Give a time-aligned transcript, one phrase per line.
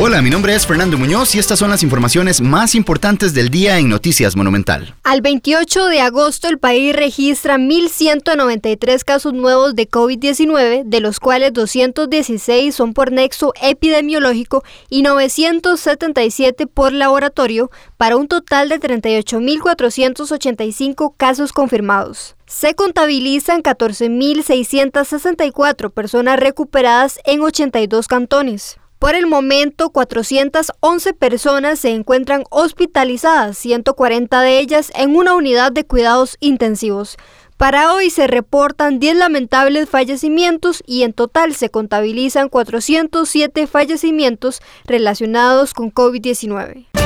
[0.00, 3.80] Hola, mi nombre es Fernando Muñoz y estas son las informaciones más importantes del día
[3.80, 4.94] en Noticias Monumental.
[5.02, 11.52] Al 28 de agosto el país registra 1.193 casos nuevos de COVID-19, de los cuales
[11.52, 21.52] 216 son por nexo epidemiológico y 977 por laboratorio, para un total de 38.485 casos
[21.52, 22.36] confirmados.
[22.46, 28.78] Se contabilizan 14.664 personas recuperadas en 82 cantones.
[28.98, 35.84] Por el momento, 411 personas se encuentran hospitalizadas, 140 de ellas en una unidad de
[35.84, 37.16] cuidados intensivos.
[37.56, 45.74] Para hoy se reportan 10 lamentables fallecimientos y en total se contabilizan 407 fallecimientos relacionados
[45.74, 46.97] con COVID-19.